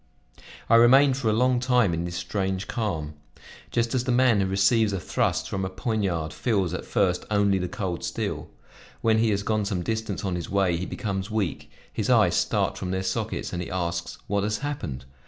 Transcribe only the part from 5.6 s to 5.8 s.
a